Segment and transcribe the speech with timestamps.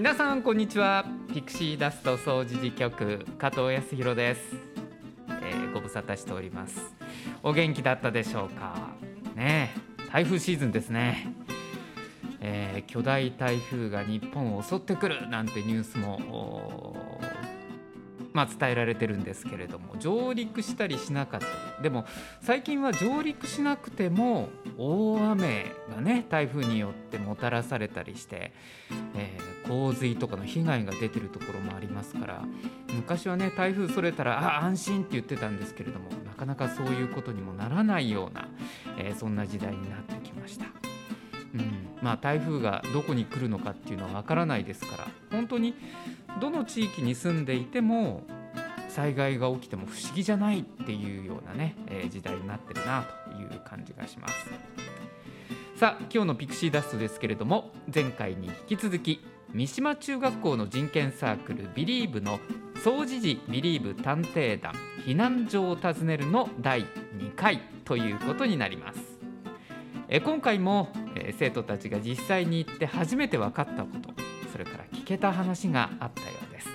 [0.00, 1.04] 皆さんこんにちは。
[1.30, 4.56] ピクシーダスト総除事局加藤康弘です、
[5.42, 6.94] えー、ご無沙汰しております。
[7.42, 8.94] お元気だったでしょうか？
[9.36, 9.74] ね
[10.10, 11.28] 台風シーズンですね。
[12.40, 16.96] えー、巨大台風が日本を襲ってくるなんてニュースも
[18.32, 21.46] まあ、伝えられてるんですけれども上陸したりしなかった。
[21.46, 22.06] りでも
[22.40, 24.48] 最近は上陸しなくても
[24.78, 28.52] 大雨がね台風によってもたらされたりして、
[29.14, 32.42] えー、洪水とかの被害が出てるところもありますから
[32.92, 38.48] 昔はね台風それたらあ安心って言ってたんですけれどもなかなかそういうことにもならないような、
[38.98, 40.66] えー、そんな時代になってきました。
[41.54, 45.74] うんまあ、台風がどこに来るのかっていうのはわからないですから本当に
[46.40, 48.22] どの地域に住んでいても
[48.88, 54.34] 災害が起きても不思議じゃないっていうようなね、えー、時代になってるなという感じがします
[55.74, 59.20] さあ今日のピクシーダストですけれども前回に引き続き
[59.52, 62.38] 三島中学校の人権サークルビリーブの
[62.84, 64.72] 総持寺ビリーブ探偵団
[65.04, 69.00] 避難所を訪ねるの第2回ということになります。
[70.08, 74.10] え今回も、え生徒たちが実際に行って初めて分かったこと
[74.50, 76.68] それから聞けた話があったようです、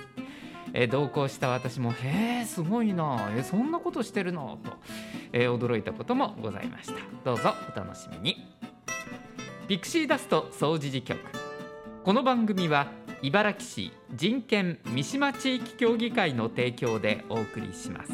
[0.72, 3.30] え同行した私も「へえすごいな。
[3.36, 4.72] えそんなことしてるの?」と、
[5.32, 6.94] え驚いたこともございました。
[7.24, 8.36] どうぞお楽しみに。
[9.66, 11.45] ピクシーダスト総除事局。
[12.06, 12.86] この番組は
[13.20, 18.12] 茨城市人権三島地域協議会の提供でお送りします。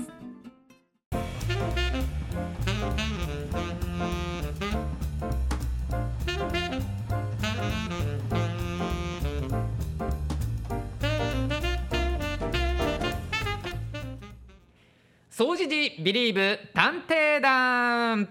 [15.28, 18.26] 総除寺ビリーブ探偵団。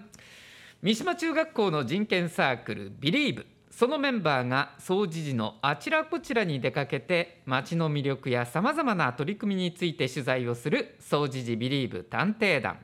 [0.82, 3.51] 三島中学校の人権サークルビリーブ。
[3.82, 12.78] そのメンバーが総除寺のあちらこちらに出かけて町の魅力やさまざまな取り組みについて取材をする総除寺ビリーブ探偵団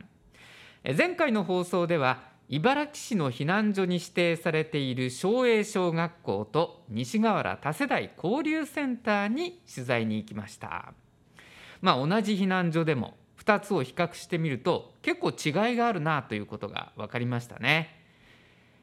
[0.97, 10.94] 前回の放送では茨城市の避難所に指定されている昭栄小学校と西河原多世代交流センターに取材に行きました
[11.80, 17.94] まあ同じ避難所でも2つを比較してみると結構違いがあるなということが分かりましたね。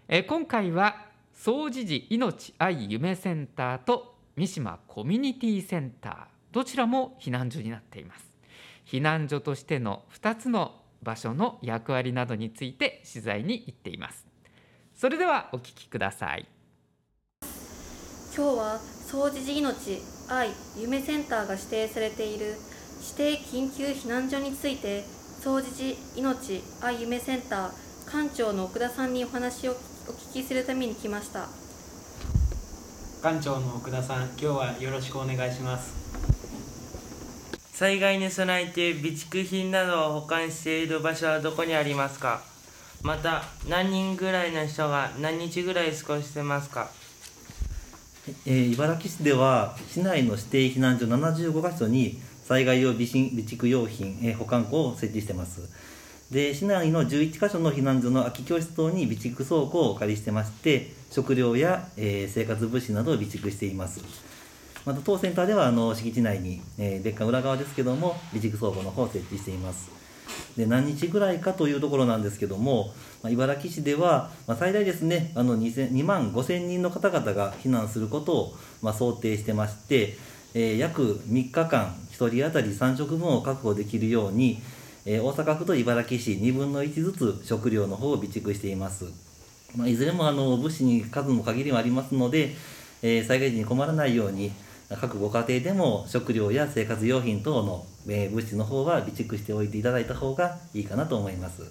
[0.08, 1.05] え今回は
[1.36, 6.16] 総持寺命愛夢センターと三島コミュニティセンター
[6.52, 8.26] どちらも避難所になっています。
[8.86, 14.26] 避難所としての2つの場所の役割などについて取材に行っています。
[14.96, 16.48] それではお聞きください。
[18.36, 22.56] 今日は総持寺命愛夢センターが指定されている
[23.18, 29.76] 指定緊急避難所について総持寺命愛夢センター館長の奥田さんにお話を
[30.08, 31.48] お聞きするために来ました。
[33.24, 35.94] 館長の奥田さん今日はよろしくお願いします。
[37.74, 42.42] 災害に備えて備蓄品などを保管している場所はどこにありますか？
[43.02, 46.92] また何人ぐらいの人が何日ぐらい過ごしてますか？
[48.46, 55.62] えー、茨城市では市内の指定避難所75カ所に災害用備備蓄用品、え保管庫を設置してます。
[56.36, 64.02] で市内の11カ所の避難所の空き教室等に備蓄倉庫をお借りしてまして食料や、えー、生活物資などを備蓄しています。
[64.84, 69.90] また当センターではあの敷地内に、えー、別館裏側ですけども備蓄倉庫の方を設置しています。
[70.58, 80.18] で何日ぐらいかというところなんですけども、まあ、茨城市では、まあ、最大ですねあの 2, 2万5000人の方々が避難することを、まあ、想定してまして
[80.58, 84.62] えー、約3日間1人当たり3食分を確保できるように、
[85.06, 89.06] えー、大阪府と茨城市2分の1ずつ食料の方を備蓄しています、
[89.76, 92.56] まあ、いずれもあの物資に数の限りはありますので、
[93.04, 94.52] えー、災害時に困らないように
[95.00, 101.64] 各ご家庭でも食料や生活用品等の、えー、物資の方は備蓄しておいていただいた方がいいかなと思います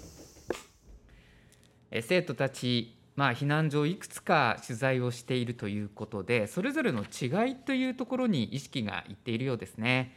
[2.03, 10.13] 生徒たちまあ、避難所をいくつか取材をしているということでそれぞれの違いというところに意識がいっているようですね。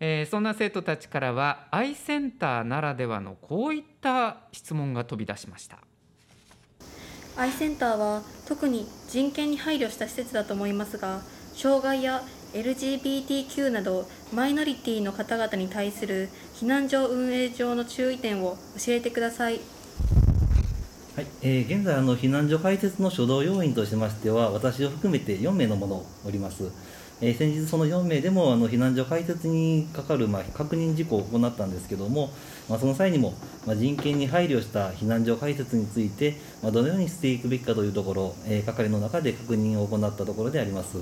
[0.00, 5.78] えー、そんな生徒たちからはアイセンターならではのこういった質問が飛び出しました
[7.36, 11.20] アイセンターは特に人権に配慮した施設だと思いますが
[11.54, 12.22] 障害や
[12.54, 19.60] LGBTQ などマイノリティの方々に対する避難所運営上の注意点を教えてください。
[21.14, 26.70] はいえー、現在あの、避難所開設の初動要員としましては、私を含めて4名の者おります。
[27.20, 32.30] えー、先日、その4名でもあの避難所開設にかかる、まあ、確認事項を行ったんですけども、
[32.68, 33.34] まあ、その際にも、
[33.66, 40.98] まあ、人権に配慮した避難所開設について、ま、どのようにしていくべきかというところ、えー、係の中で確認を行ったところであります。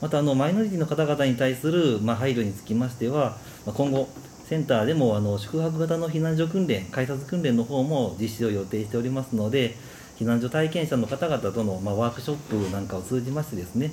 [0.00, 4.08] またあのマイノリティの方々に対する、ま、配慮につきましては、ま、今後
[4.44, 9.74] センターでもあの宿泊型の避難所訓練改札訓練の方も実施を予定しておりますので
[10.18, 13.90] 避難所体験者の方々との、ま、ワークショップなんかを通じましてですね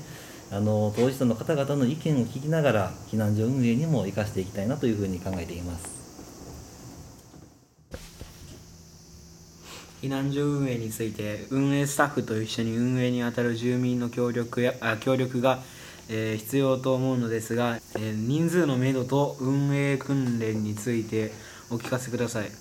[0.52, 6.04] あの当事者の方々の意見を聞きながら避難所運営にも生かしていきたいなというふうに考えています。
[10.02, 15.60] 避難所運営について運営スタッフと一緒に運営に当たる住民の協力やあ協力が、
[16.10, 21.32] えー必要と思うのですが、えー人数のめどと運営訓練について
[21.70, 22.52] お聞かせください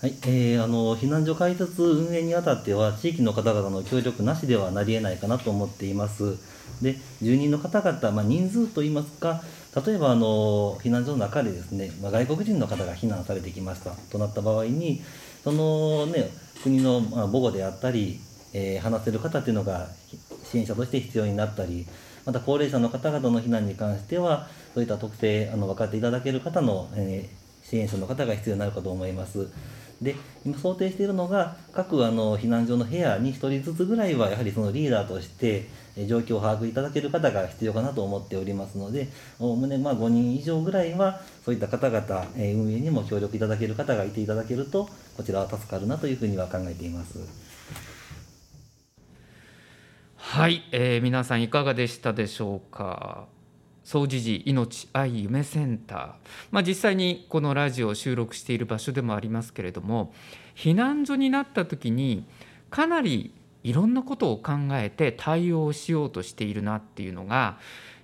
[0.00, 6.38] はい、えーあの避難所開設運営にあたっては地域の方々の協力なしではなりえないかなと思っています
[6.82, 9.42] で住人の方々、まあ、人数といいますか
[9.86, 15.02] 例えばあの避難所の中でですね、まあ、外国人の方が避難されてきましたとなった場合に
[15.44, 16.30] そのね
[16.62, 18.20] 国の母語であったり、
[18.52, 19.88] えー話せる方っていうのが
[20.44, 21.86] 支援者として必要になったり
[22.26, 29.48] また高齢者の方々の避難に関してはそういった特性あの分かっていただける方の、えー支援者の方が必要になるかと思います。
[30.02, 35.68] で今想定しているのが各あの避難所の部屋に1人ずつぐらいはやはりそのリーダーとして
[36.08, 39.08] 状況を把握いただける方が必要かなと思っておりますので
[39.38, 47.18] おおむねまあ5人以上ぐらいはそういった方々、え運営にも協力いただける方がいていただけるとこちらは助かるなというふうには考えています。
[50.16, 53.26] はい、えー皆さんいかがでしたでしょうか？
[53.84, 56.12] 総持寺命愛夢センター、
[56.50, 60.12] まあ、実際にこのラジオを収録している場所でもありますけれども
[60.54, 62.24] 避難所になった時に
[62.70, 67.58] かなりいろんなことを考えて対応しようとしているなっていうのが、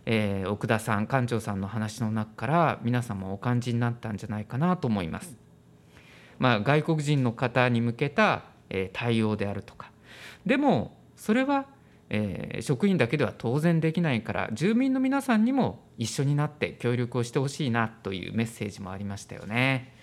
[0.07, 5.37] えー奥田さん館長さんの話の中から皆さんもお感じになったんじゃないかなと思います。
[6.39, 9.91] まあ、外国人の方に向けた、えー対応であるとか
[10.47, 11.67] でもそれは、
[12.11, 19.95] えー職員だけでは当然できないから住民の皆さんにも一緒になって協力をしてほしいなというメッセージもありましたよね。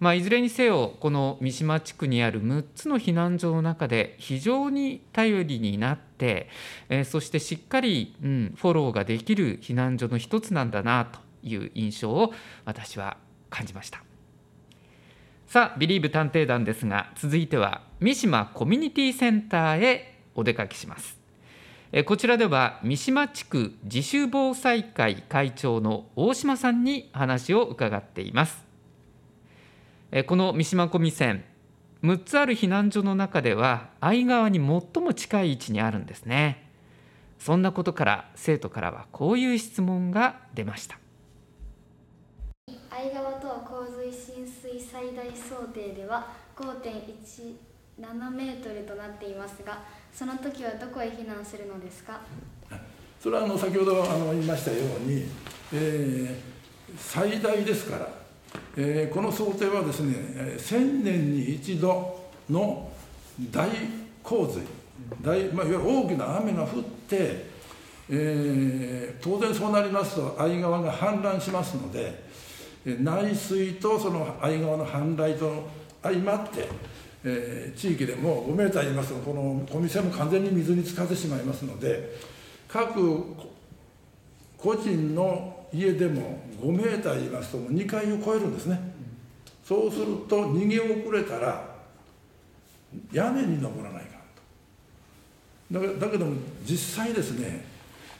[0.00, 6.48] まあ、いずれにせよこの三島地区にある6つの避難所の中で非常に頼りになって、
[6.88, 12.32] えーそしてしっかり、うん、フォローができる避難所の一つなんだなという印象を
[12.64, 13.16] 私は
[13.50, 14.02] 感じました。
[15.48, 21.17] さあ、ビリーブ探偵団ですが、続いては三島コミュニティセンターへお出かけします。
[21.90, 28.64] えこちらでは三島地区自主防災会会長の大島さんに話を伺っています。
[30.10, 31.44] えこの三島コミ線、
[32.02, 36.68] 6つある避難所の中では相川に最も近い位置にあるんですね。
[37.38, 40.98] そんなことから生徒からはこういう質問が出ました。
[42.90, 49.82] 相川と洪水浸水最大想定では5.17メートルとなっていますが
[50.14, 52.20] その時はどこへ避難するのですか？
[53.22, 55.26] それはあの先ほどあの言いましたように、
[55.72, 56.58] えー
[56.96, 58.08] 最大ですから、
[58.76, 62.18] えーこの想定はですね、えー1000年に一度
[62.48, 62.90] の
[63.50, 63.68] 大
[64.22, 64.62] 洪水
[65.20, 67.46] 大、まあ、いわゆる大きな雨が降って、
[68.08, 72.24] えー当然そうなりますと相川が氾濫しますので
[72.86, 75.68] 内水とその相川の氾濫と
[76.02, 76.68] 相まって、
[77.24, 82.16] えー地域でも5メーター言いますとこのお店も完全に水に浸かってしまいますので
[82.68, 83.24] 各
[84.56, 88.80] 個人の家でも5メーター言いますともう2階を超えるんですね、
[89.64, 91.76] そうすると逃げ遅れたら
[93.12, 94.18] 屋根に登らないか
[95.70, 95.80] と。
[95.80, 97.64] だけだけども実際ですね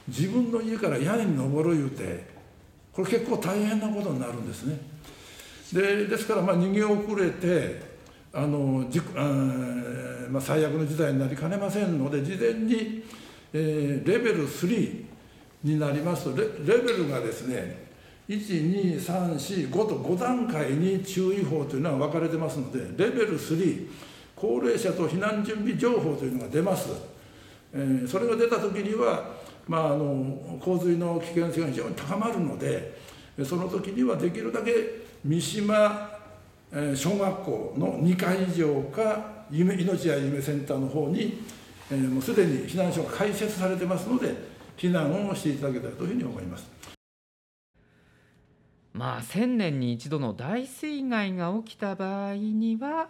[0.07, 2.23] 自分の家から屋根に登るいうて
[2.93, 4.79] これ結構大変なことになるんですね。
[5.73, 7.88] でですからまあ逃げ遅れて
[8.31, 13.03] あのじあまあ、最悪の事態になりかねませんので事前に、
[13.51, 15.05] えーレベル3
[15.63, 17.89] になりますとレレベルがですね
[18.29, 23.87] 12345と5段階に注意報というのは分かれてますのでレベル3
[24.35, 26.89] 高齢者と避難準備情報というのが出ます、
[27.73, 29.31] えーそれが出た時には、
[29.67, 32.95] まあ、あの洪水の危険性が非常に高まるので
[33.43, 34.71] その時にはできるだけ
[35.23, 36.18] 三島
[36.71, 41.41] え小学校の2階以上か夢命や夢センターの方に、
[41.91, 44.35] えーもうすでに避難所が開設されてますので
[44.77, 46.69] 避難をしていただけたらというふうに思います。
[48.93, 53.09] まあ1000年に一度の大水害が起きた場合には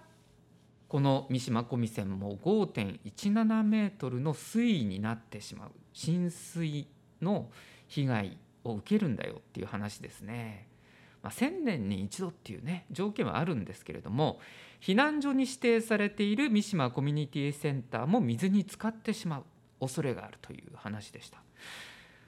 [0.87, 6.87] この三島小見線も5.17メートルの水位になってしまう浸水
[7.21, 7.49] の
[7.87, 10.68] 被害を受けるんだよっていう話ですね。
[11.21, 14.39] まあ、1000年に一度っていうね条件はあるんですけれども
[14.81, 19.43] 避難所に指定されている三島コミュニティセンターも水に浸かってしまう
[19.81, 21.41] 恐れがあるという話でした。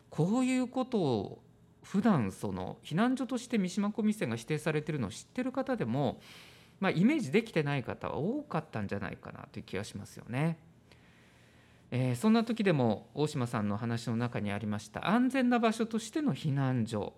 [0.09, 1.41] こういうことを
[1.83, 6.19] 普段その避難所として三島小店が指定されているのを知ってる方でも、
[6.79, 10.57] まあ、イメージできてない方は多かったんじゃないかなという気がしますよね。
[11.91, 17.13] えー、そんな時でも大島さんの話の中にありました安全な場所としての避難所、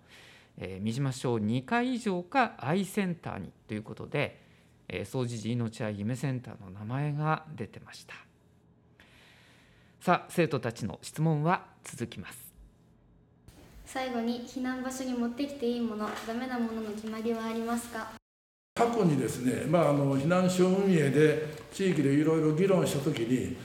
[0.57, 4.39] えー、三島町2階以上かアイセンターにということで、
[4.87, 8.13] えー、総持寺命愛夢センターの名前が出てました。
[9.99, 12.53] さあ生徒たちの質問は続きます。
[13.85, 18.11] 最後に避難場所に持ってきていいものダメなものの決まりはありますか？
[18.75, 23.55] 過去にですね、まあ、あの避難所運営で地域でいろいろ議論した時に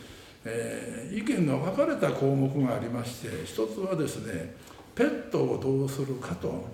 [0.44, 4.54] えー、意見が分かれた項目がありまして一つはですね
[4.98, 6.66] ペットをどうするかと。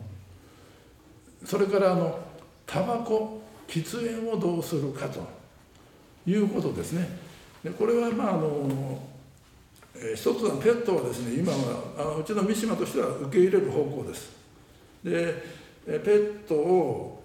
[1.44, 2.18] それからあの
[2.66, 5.44] タバコ喫煙をどうするかと。
[6.26, 7.08] いうことですね。
[7.62, 8.98] でこれはまああの、
[9.94, 14.32] えー、一つはペットはですね今はあうちの三島としては受け入れる方向です。
[15.04, 15.34] で
[15.86, 17.22] ペットを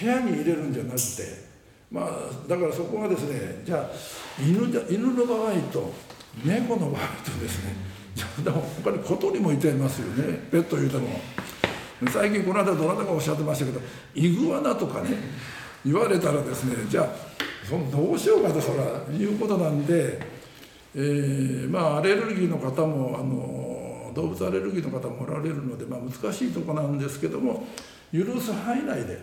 [0.00, 1.50] 部屋に入れるんじゃなくて
[1.90, 3.90] まあ、だからそこはですねじゃあ
[4.40, 5.92] 犬犬の場合と
[6.44, 7.74] 猫の場合とですね
[8.44, 10.48] でも他に小鳥もいてますよね。
[10.50, 11.20] ペット言うても。
[12.08, 13.80] 最近この間どなたかおっしゃってましたけど
[14.14, 15.10] イグアナとかね
[15.84, 17.08] 言われたらですねじゃあ
[17.68, 20.18] そのどうしようかとそらいうことなんで、
[20.94, 27.66] えー、まあアレルギーの方もあの動物アレルギーの方もおられるので、まあ、難しいとこなんですけども
[28.12, 29.18] 許す範囲内で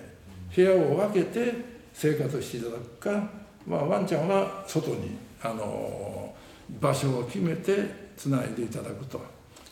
[0.56, 1.54] 部屋を分けて
[1.94, 3.30] 生活していただくか、
[3.66, 6.34] まあ、ワンちゃんは外にあの
[6.80, 9.22] 場所を決めてつないでいただくと。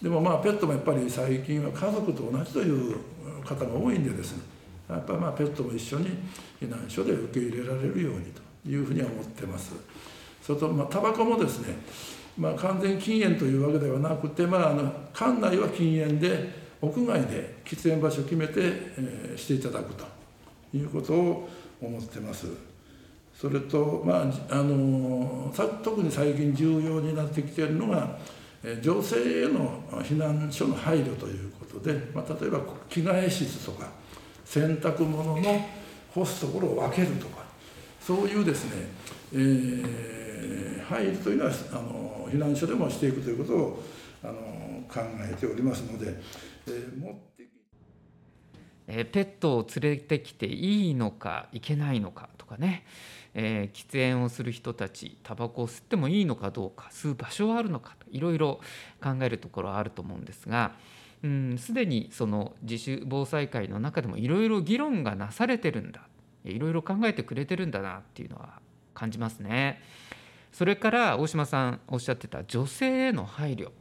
[0.01, 2.97] でもまあペットもやっぱり最近は家族と同じという
[3.43, 4.43] 方が多いんでですね。
[4.87, 6.09] やっぱりまあペットも一緒に
[6.61, 8.25] 避難所で受け入れられるように
[8.63, 9.73] というふうには思ってます。
[10.41, 11.75] それとまあタバコもですね、
[12.37, 20.05] まあ、完全禁煙というわけではなくて、まあ、あの館内は禁煙で屋外で喫煙場所を決めて、えー、していただくと
[20.73, 21.49] いうことを
[21.81, 22.47] 思ってます。
[23.39, 28.17] それと、まあ、あの特に最近重要になってきているのが
[28.81, 33.89] 女性への避難所の配慮ということで、まあ、例えば着替え室とか
[34.45, 35.65] 洗濯物の
[36.13, 37.43] 干すところを分けるとか
[37.99, 38.87] そういうですね、
[39.33, 43.83] えー、配慮というのはあの避難所でもしていくということを
[44.23, 44.33] あの
[44.87, 46.15] 考えておりますので、
[46.67, 47.35] えー、持って
[48.87, 52.85] え、ペットを連れてきていいのかいけないのかとかね、
[53.35, 58.61] えー、喫煙をする人たちタバコを吸ってもいいのかどうか吸う場所はあるのかといろいろ
[59.03, 60.71] 考えるところはあると思うんですが
[61.57, 66.01] すでにその自主防災会の中でもいろいろ議論がなされてるんだ
[66.45, 68.61] いろいろ考えてくれてるんだなっていうのは
[68.93, 69.81] 感じますね。
[70.53, 73.71] それから大島さんおっしゃってた女性への配慮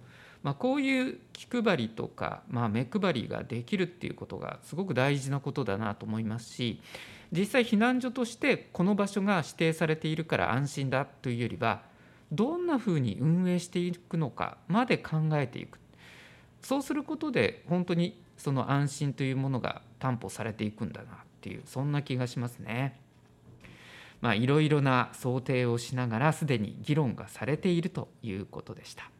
[0.45, 6.83] まあ、こういう気配りとか、まあ、目配りができるっていうことがすごく大事なことだなと思いますし
[7.33, 11.83] 実際避難所としてこの場所が指定されているから安心だというよりは
[12.33, 15.79] どんなふうに運営していくのかまで考えていく
[16.63, 23.01] そうすることで本当にその安心というものが担保されていくんだなっていうそんな気がしますね。
[24.21, 29.11] まあ、いろいろな想定をしながらすでに議論がされているということでした。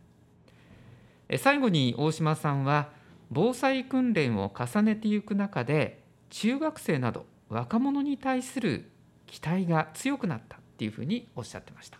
[1.37, 2.89] 最後に大島さんは
[3.31, 8.91] 防災訓練を重ねていく中で中学生など若者に対する
[9.27, 11.99] 期待が強くなったっていうふうにおっしゃってました。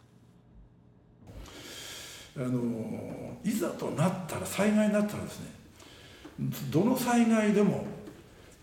[2.37, 5.47] あのいざとなったら災害になったらですね
[6.73, 7.87] どの災害でも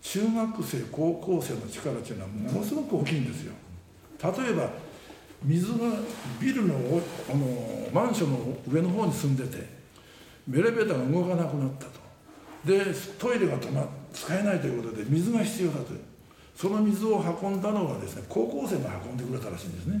[0.02, 3.54] 中学生高校生の力っていうのはものすごく大きいんですよ。
[4.22, 4.68] 例えば
[5.42, 5.78] 水が
[6.38, 8.38] ビルのあのマンションの
[8.70, 9.56] 上の方に住んでて
[10.52, 12.02] エレベーターが動かなくなったと。
[12.66, 12.84] で
[13.18, 16.11] トイレが止ま使えないということで水が必要だと
[16.62, 20.00] その水を運んだのはですね高校生が運んでくれたらしいんですね。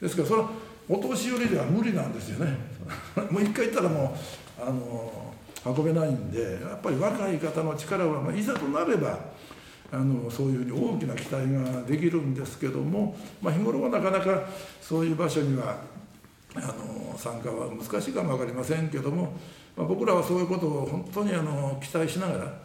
[0.00, 0.48] ですからそれは
[0.88, 2.56] お年寄りでは無理なんですよね。
[3.30, 4.16] もう一回行ったらも
[4.58, 5.34] うあの
[5.66, 9.18] 運べないんでやっぱり若い方の力は、まあ、いざとなれば
[9.92, 14.42] あのそういうふうに大きな期待ができるんですけども、まあ、日頃はなかなか
[14.80, 15.76] そういう場所には
[16.54, 19.34] あの参加は難しいかも分かりませんけども、
[19.76, 22.58] まあ、僕らはそういうことを本当にあの期待しながら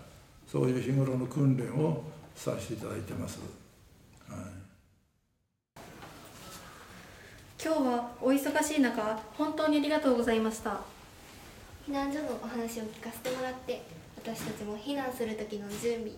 [0.50, 2.02] そういう日頃の訓練を
[2.42, 3.40] させていただいてます、
[4.28, 4.40] はい、
[7.64, 10.80] 今日はお忙しい中本当にありがとうございました。
[11.88, 13.84] 避難所のお話を聞かせてもらって
[14.16, 16.12] 私たちも避難する時の準備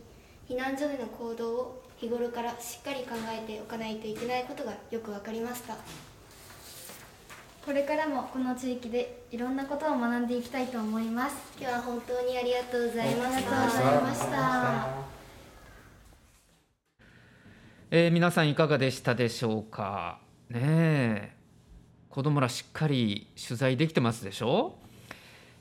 [0.47, 5.75] 避難所での行動を日頃からしっかり考えておかないといけないことがよく分かりました。
[7.65, 11.35] これからもこの地域でいろんなことを学んでいきたいと思います。
[11.59, 13.83] 今日は本当にありがとうございましありがとうごた。
[13.83, 15.12] ざいました
[17.95, 20.17] えー皆さんいかがでしたでしょうか？
[20.49, 21.33] ねえ。
[22.09, 24.79] 子供らしっかり取材できてますでしょ？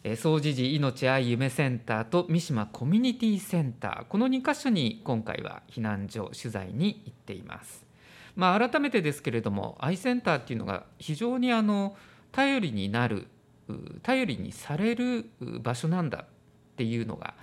[0.03, 4.05] えー総持寺命愛夢センターと三島コミュニティセンター。
[4.07, 7.85] この2カ所に今回は避難所取材に行っています。
[8.35, 11.99] まあ改めてですけれども愛センターっていうのが非常にあの
[12.31, 13.27] 頼りになる
[14.03, 15.29] 頼りにされる
[15.61, 16.27] 場所なんだっ
[16.77, 17.35] ていうのが、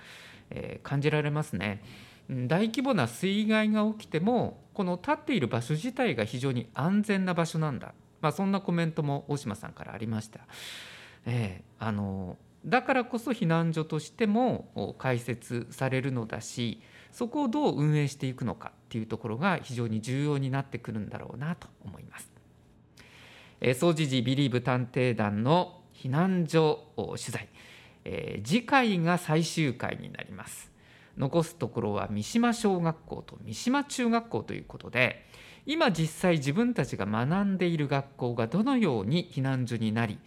[0.50, 1.80] え感じられますね。
[2.30, 10.40] 大規模な水害が起きてもこの立っている場所自体が非常に安全な場所なんだ、まあ、そんなコメントも大島さんからありました。
[11.26, 22.30] ええあのだからこそ避難所としても開設されるのだしそこをどう運営していくのかっていうところが非常に重要になってくるんだろうなと思います。
[23.62, 27.48] え総持寺ビリーブ探偵団の避難所取材、
[28.04, 30.69] えー次回が最終回になります。
[31.20, 35.26] 残すところは三島小学校と三島中学校ということで
[35.66, 40.18] 今実際自分たちが学んでいる学校がどのように避難所になり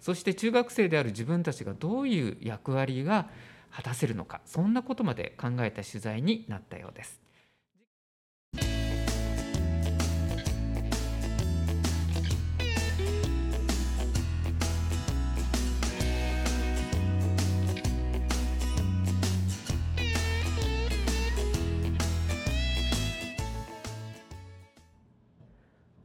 [0.00, 3.28] そして中学生である自分たちがどういう役割が
[3.70, 7.21] 果たせるのかそんなことまで考えた取材になったようです。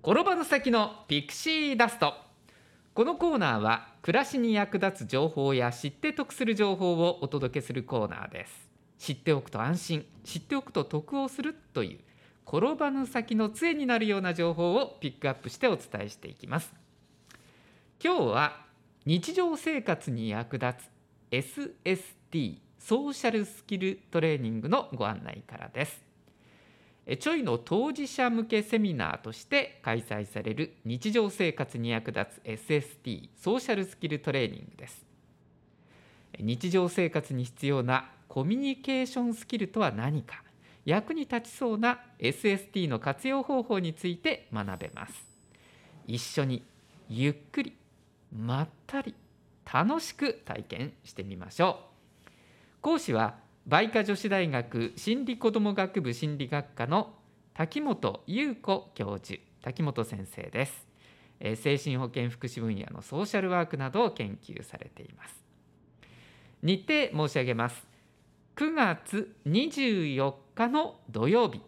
[0.10, 2.14] 転ばぬ先のピクシーダスト。
[2.94, 8.70] このコーナーは暮らしに役立つ情報や知って得する情報をお届けするコーナーです。
[9.00, 12.00] 知っておくと安心知っておくと得をするという
[12.48, 16.74] 転ばぬ先の杖になるような情報をピックアップしてお伝えしていきます。
[18.02, 18.62] 今日は
[19.06, 20.86] 日常生活に役立
[21.32, 21.76] つ
[22.32, 26.07] SST ソーシャルスキルトレーニングのご案内からです。
[27.16, 35.06] ちょいの当事者向けセミナーとして開催される日常生活に役立つ SST ソーシャルスキルトレーニングです。
[36.38, 40.44] 日常生活に必要なコミュニケーションスキルとは何か
[40.84, 45.14] 役に立ちそうな SST の活用方法について学べます。
[46.08, 46.64] 一緒に
[47.10, 47.74] ゆっくり
[48.36, 49.16] まったり
[49.72, 51.80] 楽しく体験してみましょ
[52.28, 52.32] う。
[52.82, 53.36] 講師は
[53.70, 57.16] 梅花女子大学心理子ども学部心理学科の
[57.54, 60.88] 滝本優子教授滝本先生です、
[61.42, 65.44] えー精神保健福祉分野のソーシャルワークなどを研究されています。
[66.64, 67.86] 日程申し上げます。
[68.56, 71.62] 9月24日の土曜日。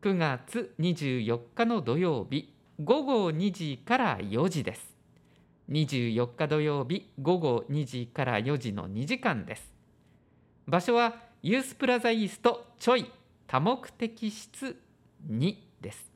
[0.00, 2.50] 9月24日の土曜日
[2.82, 4.96] 午後2時から4時です。
[5.68, 9.73] 24日土曜日午後2時から4時の2時間です。
[10.66, 13.10] 場所はユースプラザイーストちょい
[13.46, 14.80] 多目的室
[15.28, 16.10] 2です。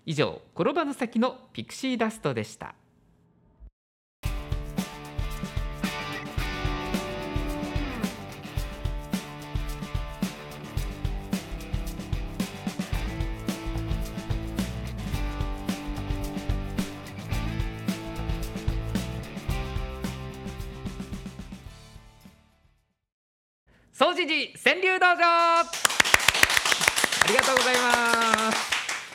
[0.05, 2.73] 以上転ばぬ先のピクシーダストでした。
[24.01, 25.59] 総持寺川柳道場。
[25.59, 25.63] あ
[27.27, 28.57] りがとうございます。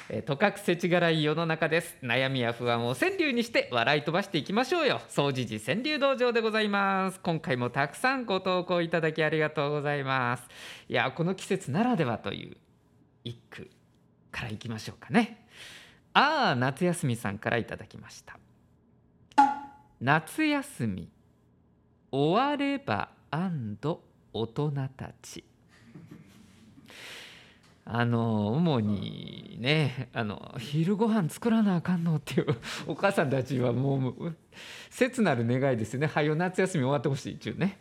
[0.09, 1.97] えとかくせちがらい世の中です。
[2.05, 5.01] 悩みや不安を川柳にして笑い飛ばしていきましょうよ。
[5.09, 7.19] 総持寺川柳道場でございます。
[7.19, 10.45] 今回もたくさんご投稿いただきありがとうございます。
[10.89, 12.57] いやこの季節ならではという
[13.25, 13.69] 一句
[14.31, 15.49] からいきましょうかね。
[16.13, 18.39] ああ夏休みさんからいただきました。
[20.01, 21.11] 夏休み
[22.13, 23.09] 終われば
[24.41, 25.45] 大人たち
[27.89, 32.47] あの主にねあの昼ご飯作らなあかんのっていう
[32.89, 34.37] お母さんたちはもう
[34.91, 36.09] 切なる願いですよね。
[36.09, 37.79] はよ夏休み終わってほしいっていうね。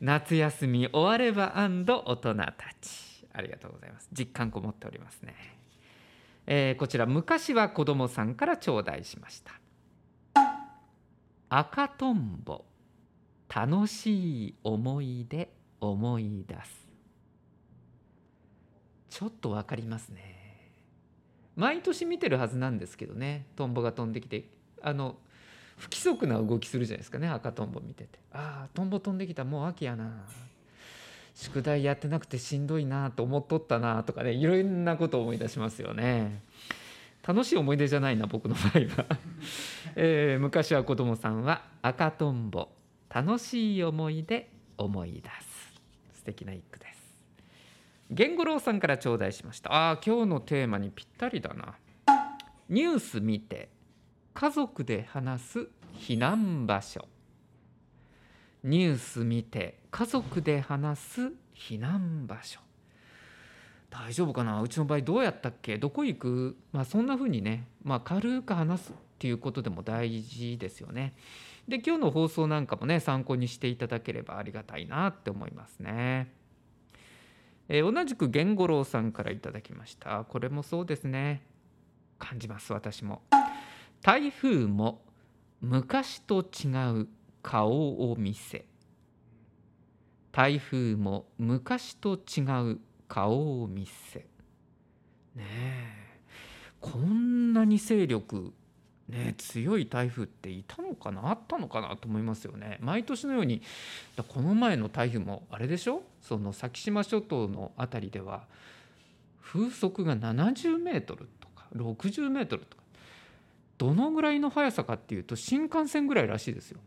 [0.00, 3.26] 夏休み終われば大人たち。
[3.32, 4.08] ありがとうございます。
[4.16, 5.34] 実感こもっておりますね。
[6.46, 9.60] えーこちら昔は子供さんから頂戴しました。
[11.48, 12.64] 赤とんぼ
[13.48, 16.86] 楽しい思い出思い出す。
[19.10, 20.70] ちょっとわかりますね。
[21.56, 23.46] 毎年見てるはずなんですけどね。
[23.56, 24.44] トンボが飛んできて。
[24.80, 25.16] あの
[25.76, 27.28] 不規則な動きするじゃないですかね。
[27.28, 28.18] 赤トンボ見てて。
[28.32, 29.44] ああトンボ飛んできた。
[29.44, 30.24] もう秋やな。
[31.34, 34.32] 宿題やってなくてしんどいなと思っとったなとかね。
[34.32, 36.42] いろんなことを思い出しますよね。
[37.26, 39.06] 楽しい思い出じゃないな僕の場合は、
[39.96, 42.68] えー昔は子供さんは赤とんぼ
[43.10, 45.47] 楽しい思い出思い出す。
[46.18, 46.98] 素敵な一句です。
[48.10, 49.72] 源五郎さんから頂戴しました。
[49.72, 51.76] ああ今日のテーマにぴったりだな。
[52.68, 53.68] ニュース見て
[54.34, 57.06] 家族で話す避難場所。
[58.64, 62.60] ニュース見て家族で話す避難場所。
[63.90, 64.60] 大丈夫かな？
[64.60, 65.78] うちの場合どうやったっけ？
[65.78, 66.56] どこ行く？
[66.72, 71.14] まあそんな風にねまあ軽く話すっていうことでも大事ですよね。
[71.68, 76.32] で今日の放送なんかもね参考にしていただければありがたいなって思いますね。
[77.68, 80.24] えー同じく源五郎さんからいただきました。
[80.24, 81.42] これもそうですね。
[82.18, 83.22] 感じます私も。
[84.00, 85.02] 台風も
[85.60, 86.68] 昔と違
[87.02, 87.08] う
[87.42, 88.64] 顔を見せ。
[90.32, 92.40] 台風も昔と違
[92.72, 94.20] う顔を見せ。
[95.34, 96.08] ねえ。
[96.80, 98.54] こんなに勢力
[99.08, 102.78] ね強い台風っていたのかなあったのかなと思いますよね。
[102.80, 103.62] 毎年のように
[104.16, 106.02] だこの前の台風もあれでしょ？
[106.20, 108.44] その先島諸島の辺りでは
[109.42, 112.82] 風速が70メートルとか60メートルとか
[113.78, 116.80] どのぐらいの速さかっていうと新幹線ぐらいらしいですよ。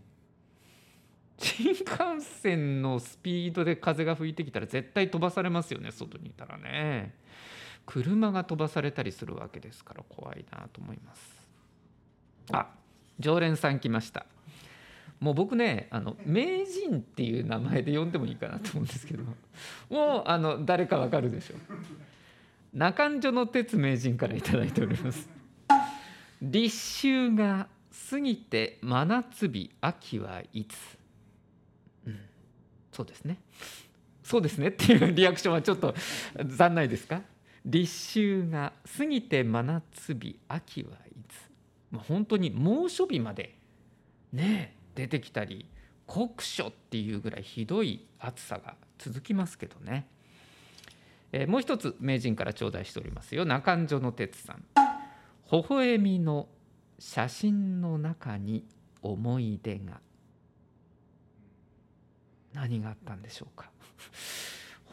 [1.38, 1.88] 新幹
[2.21, 7.15] 線のスピードで風が吹いてきたら絶対飛ばされますよね外にいたらね。
[7.88, 11.40] 車が飛ばされたりするわけですから怖いなと思います。
[12.52, 12.68] あ
[13.20, 14.26] 常連さん来ました。
[15.20, 19.24] もう僕ねあの名人っていう名前で呼んでもいいかなと思うんですけど
[19.90, 21.56] もうあの誰かわかるでしょ
[22.74, 25.30] 中んの鉄名人からいいております。
[26.42, 26.76] 立
[27.08, 27.68] 秋が
[28.10, 30.76] 過ぎて真夏日秋はいつ、
[32.08, 32.20] うん、
[32.92, 33.38] そうですね。
[34.24, 35.94] そうですねっていうリアクションはちょっと
[36.36, 37.22] 残ないですか？
[37.64, 41.20] 立秋が過ぎて真夏日秋はいつ、
[41.99, 43.58] 本当に猛暑日まで
[44.32, 45.65] ね出てきたり
[46.06, 50.08] 酷暑っていうぐらいひどい暑さが続きますけどね、
[51.32, 53.45] えーもう一つ名人から頂戴しておりますよ。
[53.45, 54.63] 中んの哲さん。
[55.51, 56.47] 微笑みの
[56.99, 58.65] 写真の中に
[59.01, 59.99] 思い出が。
[62.54, 63.71] 何があったんでしょうか。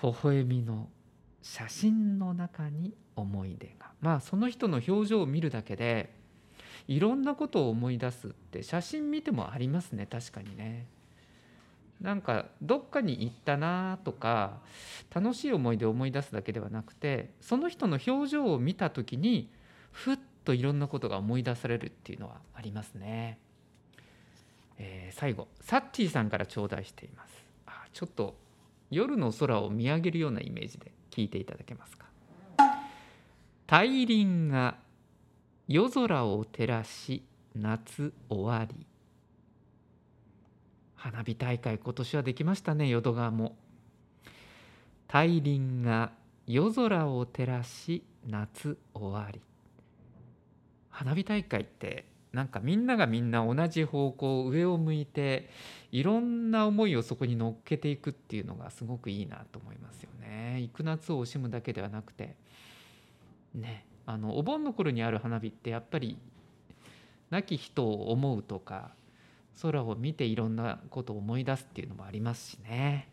[0.02, 0.88] 微笑みの
[1.42, 3.90] 写真の中に思い出が。
[4.00, 6.17] まあその人の表情を見るだけで
[6.88, 10.86] いろんなことを思い出すって写真見てもありますね確かにね。
[12.00, 14.60] なんかどっかに行ったなとか
[15.12, 19.50] 楽しい思い出を思い出すだけではなくてその人の表情を見た時に
[19.90, 23.38] ふっといろんなことが思い出されるっていうのはありますね、
[24.78, 27.44] えー、最後サッティさんから頂戴しています。
[27.66, 28.36] あちょっと
[28.90, 32.06] 夜の空を見上げるようなイメージで聞いていただけますか。
[33.66, 34.76] 大輪が
[35.68, 37.22] 夜空を照らし
[37.54, 38.86] 夏終わり。
[40.94, 43.54] 花火大会今年はできましたね淀川も。
[45.08, 46.12] 大輪が
[46.46, 49.42] 夜空を照らし夏終わり。
[50.88, 55.50] 花火大会ってなんかみんながみんな同じ方向上を向いて
[55.92, 60.60] いろんな思いをそこに乗っけていくっていうのがすごくいいなと思いますよね。
[60.62, 62.36] 行く夏を惜しむだけではなくて。
[63.54, 63.84] ね。
[64.08, 66.16] あのお盆の頃にある花火ってやっぱり
[67.28, 68.92] 亡き人を思うとか
[69.60, 73.10] 空を見ていろんなことを思い出すっていうのもありますしね、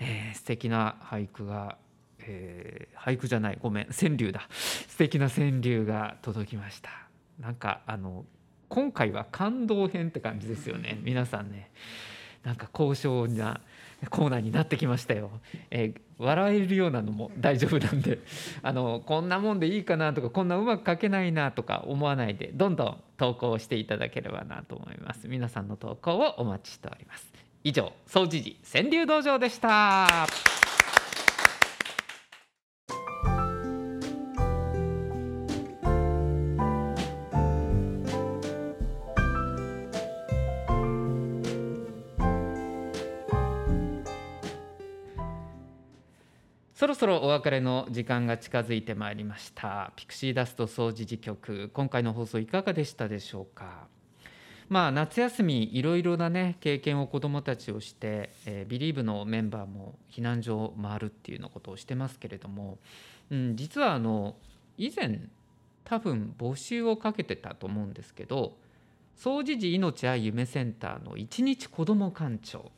[0.00, 1.78] えー、素敵な俳句が、
[2.18, 4.48] えー、俳句じゃないごめん川柳だ。
[4.50, 6.90] 素敵な川柳が届きました。
[7.38, 8.24] なんかあの
[8.68, 10.98] 今回は感動編って感じですよね。
[11.02, 11.70] 皆さんね。
[12.46, 13.60] なんか高尚な
[14.08, 15.30] コーナーになってきましたよ、
[15.70, 18.20] えー、笑えるようなのも大丈夫なんで。
[18.62, 25.26] あのこんなもんでいいかなとかこんなうまく書けないなとか思わないでどんどん投稿していただければなと思います。
[25.26, 27.32] 皆さんの投稿をお待ちしております。
[27.64, 30.28] 以上総知事川柳道場でした
[46.86, 49.92] そろそろお別れの時間が近づいてまいりました。
[49.96, 53.88] ピクシーダスト総除事局今回の放送いかがでしたでしょうか？
[54.68, 62.78] まあ夏休みいろいろなね経験を子どもたちをして、えー、ビリーブのメンバーも避難所を回るっていうのことをしてますけれども、
[63.32, 64.36] うん、実はあの
[64.78, 65.22] 以前
[65.82, 68.58] 多分募集をかけてたと思うんですけど
[69.16, 72.70] 総持寺命愛夢センターの一日子ども館長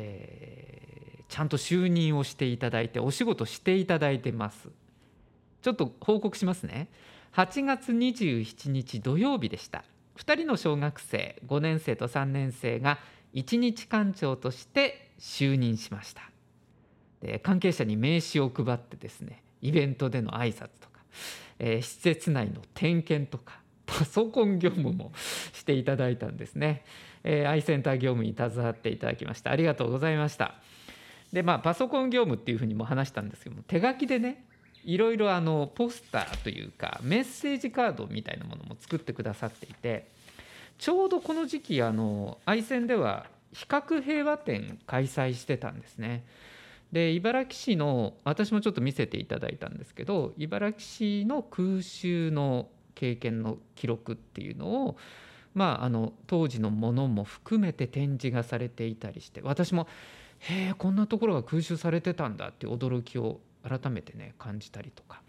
[0.00, 4.68] えー、ちゃんと就任をしていただいてお仕事していただいてます。
[5.60, 6.88] ちょっと報告しますね。
[7.34, 9.84] 8月27日土曜日でした。
[10.16, 12.98] 2人の小学生5年生と3年生が
[13.32, 16.22] 一日館長として就任しました。
[17.20, 21.00] で関係者に名刺を配ってですねイベントでの挨拶とか、
[21.58, 25.10] えー、施設内の点検とかパソコン業務も
[25.52, 26.84] していただいたんですね。
[27.30, 30.54] えー、アイセンター業務に携わっていただきましたありがとうございました
[31.30, 34.46] でまあパソコン業務っていうふうにも話したんですけども手書きでね
[34.82, 40.08] いろいろあのポスターというかメッセージカードみたいなものも作ってくださっていて
[40.78, 46.24] ちょうどこの時期あの愛線では比較平和展開催してたんですね。
[46.92, 54.96] で茨城市の私もちょっと見せていただいたんですけど茨城市の空襲の経験の記録っていうのを
[55.54, 59.88] まあ、あの当時のものも含めて展示がされていたりして私も
[60.38, 65.22] へえこんなところが空襲されてたんだって驚きを改めてね感じたりとか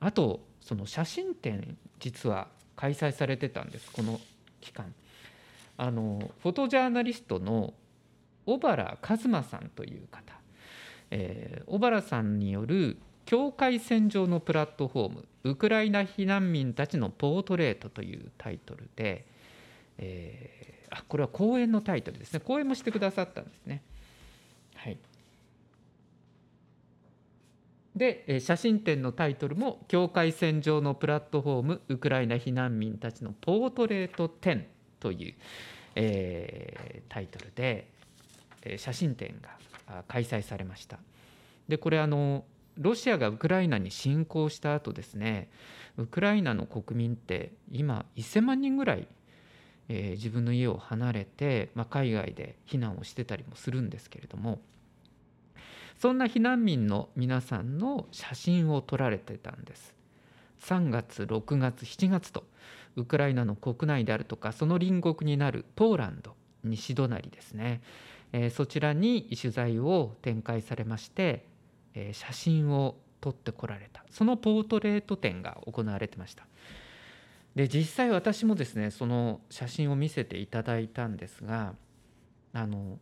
[0.00, 4.20] あとその写真展実は開催されてたんですこの
[4.60, 4.94] 期間。
[5.78, 7.74] あのフォトジャーナリストの
[8.46, 10.32] 小原一馬さんという方、
[11.10, 19.26] えー、小原さんによる境界線上のプラットフォームウクライナ避難民たちのポートレートというタイトルで、
[19.98, 23.82] えー、あこれは講演のタイトルですね講演もしてくださったんですね。
[24.74, 24.98] はい、
[27.94, 34.66] で写真展のタイトルも「境界線上のプラットフォームウクライナ避難民たちのポートレート展」
[35.00, 35.34] という、
[35.94, 37.88] えー、タイトルで
[38.76, 40.98] 写真展が開催されました。
[41.68, 42.44] でこれあの
[42.78, 45.48] ロシアがウクライナに侵攻した後ですね
[45.96, 49.08] ウクライナの国民って今1000万人ぐらい
[49.88, 54.60] えー、自分の家を離れて、まあ、海外で避難をしてたりもするんですけれども
[55.98, 59.94] そんな避難民の皆さんの写真を撮られてたんです。
[60.60, 62.44] 3月6月7月と
[62.96, 67.82] ウクライナの国内であるとかその隣国になるポーランド西隣ですね、
[68.32, 71.46] えー、そちらに取材を展開されまして、
[71.94, 74.04] えー、写真を撮ってこられた。
[74.10, 76.46] そのポートレート展が行われてました。
[77.56, 81.74] で実際私もですねその写真を見せていただいたんですが
[82.52, 82.98] あの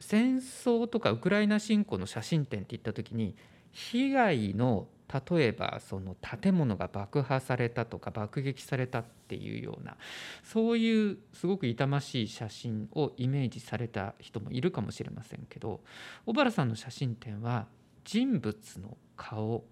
[0.00, 3.36] 戦争とかウクライナ侵攻の写真展っていった時に
[3.72, 4.88] 被害の
[5.30, 9.96] 例えばその建物が爆破されたとか爆撃されたっていうような
[10.42, 15.80] そういうすごく痛ましい写真をイメージされた人もいるかもしれませんけど
[16.26, 17.66] 小原さんの写真展は
[18.04, 19.64] 人物の顔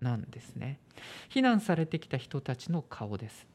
[0.00, 0.80] なんですね
[1.30, 3.46] 避難されてきた人たちの顔です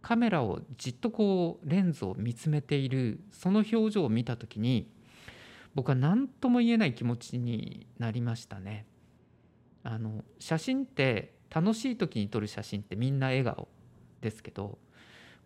[0.00, 4.90] カメラをじっとこうレンズを見つめているその表情を見た時に
[5.74, 8.86] 僕は何とも言えない気持ちになりましたね。
[9.84, 13.68] あの写真って楽しい時に撮る写真ってみんな笑顔
[14.20, 14.78] ですけど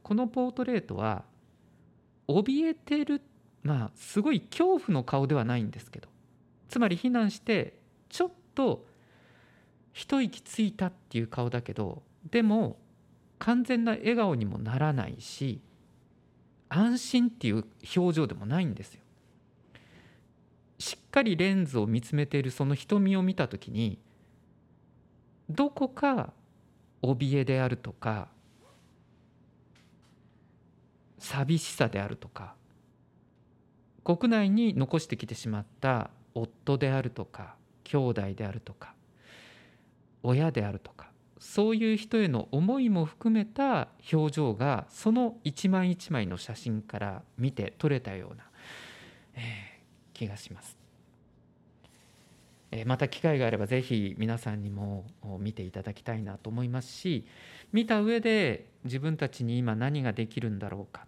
[0.03, 1.25] このポートレートは
[2.27, 3.21] 怯えてる
[3.63, 6.09] まあすごい恐怖の顔ではないんですけど
[6.69, 7.79] つまり避難して
[8.09, 8.85] ちょっと
[9.93, 12.79] 一息ついたっていう顔だけどでも
[13.39, 15.61] 完全な笑顔にもならないし
[16.69, 17.65] 安心っていう
[17.97, 19.03] 表情でもないんですよ。
[20.79, 23.99] しっかりレンズを見つめているその瞳を見た時に
[25.49, 26.33] どこか
[27.03, 28.29] 怯えであるとか
[31.19, 32.55] 寂しさであるとか
[34.03, 37.55] 国内に残してきてしまった夫であるとか
[37.93, 38.95] 兄弟であるとか
[40.23, 48.45] 親であるとかそういう人への思いも含めた表情がその一枚一枚の写真から見て取れたような、
[49.35, 49.43] えー、
[50.15, 50.79] 気がします。
[52.87, 55.05] また機会があればぜひ皆さんにも
[55.39, 57.27] 見ていただきたいなと思いますし
[57.71, 61.05] 見た上で自分たちに今何ができるんだろうか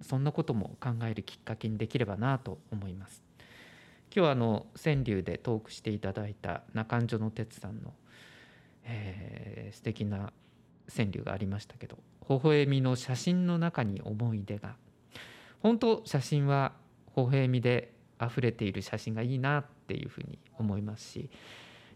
[0.00, 3.33] そんなことも考えるきっかけにできればなと思います。
[4.16, 7.92] 今日あの川柳でトークしていただいた中条の哲さんの、
[8.84, 10.32] えー、素敵な
[10.94, 11.98] 川柳がありましたけど
[12.28, 14.76] 微笑みの写真の中に思い出が
[15.60, 16.72] 本当写真は
[17.16, 21.28] 微笑みで溢れている写真がいいなっていうふうに思いますし、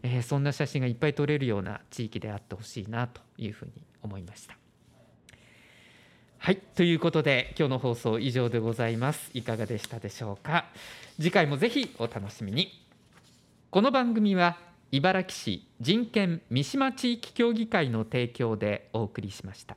[0.03, 4.58] えー、そんな写真がいっぱい撮れるような地域であってほしいなというふうに思いました。
[6.41, 9.31] はいということで今日の放送以上でございます。
[9.35, 10.67] いかがでしたでしょうか？
[11.17, 12.71] 次回もぜひお楽しみに。
[13.71, 14.57] この番組は
[14.93, 19.77] 茨城市人権三島地域協議会の提供でお送りしました。